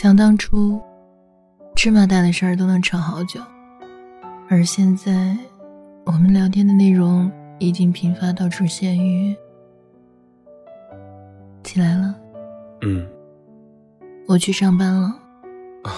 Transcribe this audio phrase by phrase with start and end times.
[0.00, 0.80] 想当初，
[1.76, 3.38] 芝麻大的事儿都能吵好久，
[4.48, 5.36] 而现在，
[6.06, 9.36] 我们聊天的内容已经频发到出现于
[11.62, 12.18] 起来了。
[12.80, 13.06] 嗯，
[14.26, 15.08] 我去上班了。
[15.84, 15.92] 啊，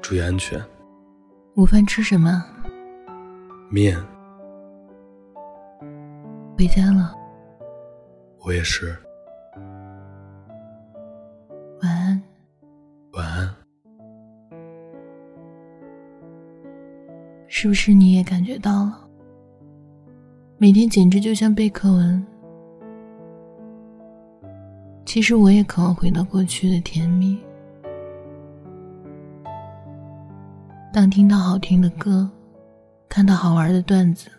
[0.00, 0.56] 注意安全。
[1.56, 2.44] 午饭吃什么？
[3.68, 4.00] 面。
[6.56, 7.12] 回家了。
[8.44, 8.96] 我也是。
[17.62, 19.06] 是不是你也感觉到了？
[20.56, 22.26] 每天简直就像背课文。
[25.04, 27.38] 其实我也渴望回到过去的甜蜜。
[30.90, 32.26] 当听到好听的歌，
[33.10, 34.30] 看到好玩的段子，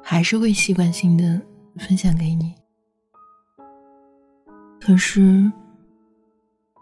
[0.00, 1.42] 还是会习惯性的。
[1.76, 2.54] 分享给你，
[4.80, 5.50] 可是，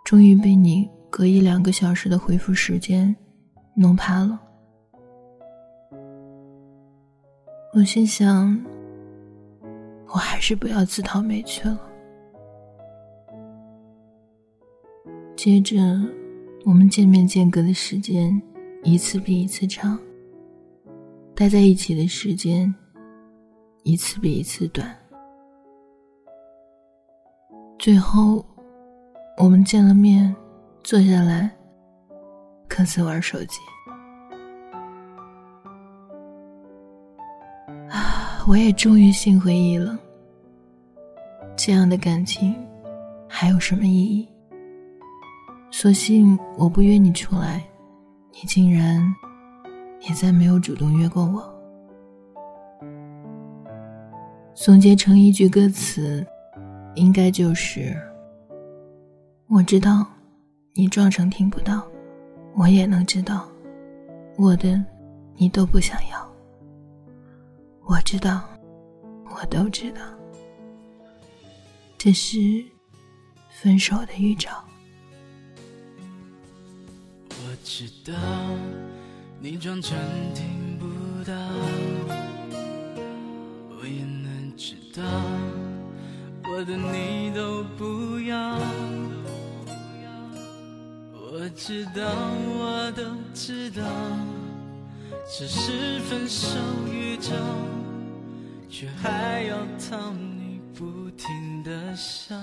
[0.05, 3.17] 终于被你隔一两个小时的回复时间
[3.75, 4.39] 弄怕了。
[7.79, 8.61] 我心想，
[10.09, 11.81] 我还是不要自讨没趣了。
[15.37, 15.77] 接着，
[16.65, 18.43] 我们见面间隔的时间
[18.83, 19.97] 一次比一次长，
[21.37, 22.75] 待在一起的时间。
[23.85, 24.93] 一次比一次短，
[27.79, 28.45] 最后
[29.39, 30.35] 我们见了面，
[30.83, 31.49] 坐下来
[32.69, 33.61] 各自玩手机。
[38.49, 39.99] 我也终于心灰意冷。
[41.55, 42.57] 这样的感情
[43.29, 44.27] 还有什么意义？
[45.71, 47.63] 索性我不约你出来，
[48.33, 49.03] 你竟然
[50.01, 51.55] 也再没有主动约过我。
[54.55, 56.27] 总结成一句歌词，
[56.95, 57.95] 应该就是：
[59.49, 60.07] 我知道，
[60.73, 61.87] 你装成听不到，
[62.57, 63.47] 我也能知道，
[64.39, 64.83] 我的
[65.37, 66.28] 你都不想要。
[67.89, 68.43] 我知道，
[69.31, 70.03] 我都知道，
[71.97, 72.63] 这是
[73.49, 74.63] 分手的预兆。
[77.31, 78.13] 我知道，
[79.41, 79.97] 你装成
[80.35, 80.85] 听不
[81.25, 81.33] 到。
[83.71, 85.03] 我也能知道，
[86.45, 88.59] 我的你都不要，
[91.15, 92.03] 我知道，
[92.59, 93.83] 我都知道，
[95.27, 96.49] 这是分手
[96.93, 97.33] 预兆，
[98.71, 102.37] 却还要讨你不停的笑。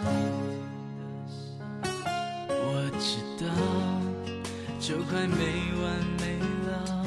[2.49, 3.45] 我知道，
[4.79, 5.37] 就快没
[5.81, 5.85] 完
[6.19, 7.05] 没了，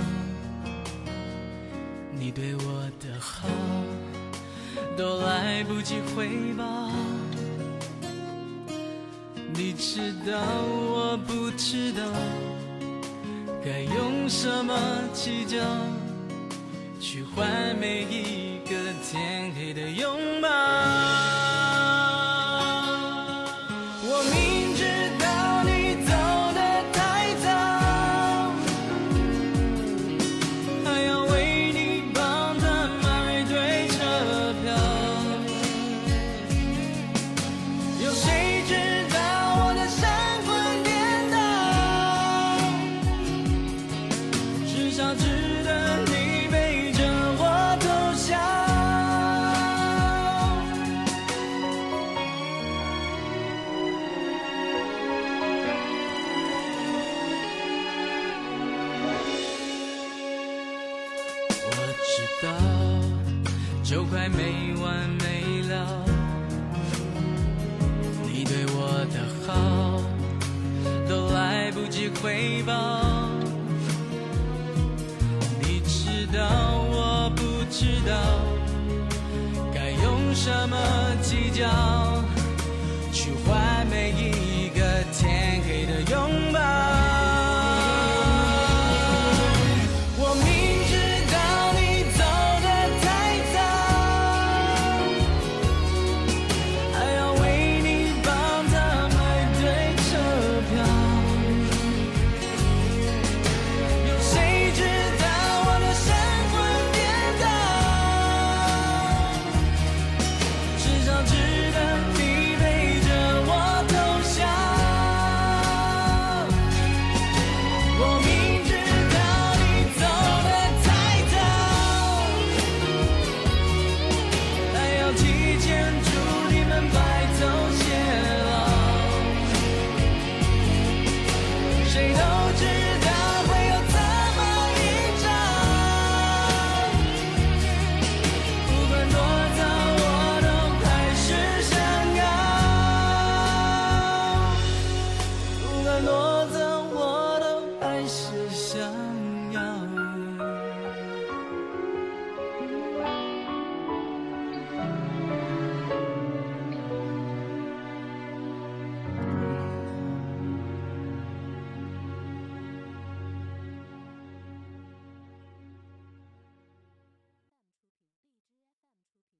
[2.12, 3.48] 你对我的好。
[4.96, 6.90] 都来不及回报，
[9.54, 12.02] 你知道我不知道，
[13.64, 14.76] 该用什么
[15.12, 15.56] 计较，
[17.00, 18.37] 去换每一
[61.88, 62.52] 我知道
[63.82, 66.04] 就快没完没了，
[68.26, 69.16] 你对我的
[69.46, 70.02] 好
[71.08, 73.00] 都来不及回报。
[75.62, 76.46] 你知道
[76.90, 78.12] 我不知道
[79.72, 80.76] 该用什么
[81.22, 82.22] 计较
[83.14, 83.56] 去换